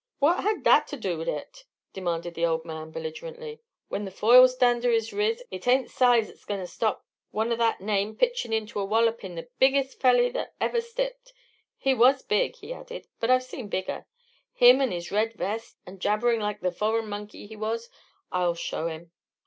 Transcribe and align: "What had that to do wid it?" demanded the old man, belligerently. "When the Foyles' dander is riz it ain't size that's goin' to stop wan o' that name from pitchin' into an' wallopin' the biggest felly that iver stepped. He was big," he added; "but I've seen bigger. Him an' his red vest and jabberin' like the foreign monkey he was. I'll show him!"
"What 0.17 0.41
had 0.41 0.63
that 0.63 0.87
to 0.87 0.97
do 0.97 1.19
wid 1.19 1.27
it?" 1.27 1.65
demanded 1.93 2.33
the 2.33 2.43
old 2.43 2.65
man, 2.65 2.89
belligerently. 2.89 3.61
"When 3.87 4.03
the 4.03 4.09
Foyles' 4.09 4.57
dander 4.57 4.89
is 4.89 5.13
riz 5.13 5.43
it 5.51 5.67
ain't 5.67 5.91
size 5.91 6.25
that's 6.25 6.43
goin' 6.43 6.59
to 6.59 6.65
stop 6.65 7.05
wan 7.31 7.53
o' 7.53 7.55
that 7.57 7.81
name 7.81 8.13
from 8.13 8.17
pitchin' 8.17 8.51
into 8.51 8.81
an' 8.81 8.89
wallopin' 8.89 9.35
the 9.35 9.49
biggest 9.59 9.99
felly 10.01 10.31
that 10.31 10.55
iver 10.59 10.81
stepped. 10.81 11.33
He 11.77 11.93
was 11.93 12.23
big," 12.23 12.55
he 12.55 12.73
added; 12.73 13.05
"but 13.19 13.29
I've 13.29 13.43
seen 13.43 13.67
bigger. 13.67 14.07
Him 14.53 14.81
an' 14.81 14.89
his 14.89 15.11
red 15.11 15.33
vest 15.33 15.77
and 15.85 15.99
jabberin' 16.01 16.39
like 16.41 16.61
the 16.61 16.71
foreign 16.71 17.07
monkey 17.07 17.45
he 17.45 17.55
was. 17.55 17.87
I'll 18.31 18.55
show 18.55 18.87
him!" 18.87 19.11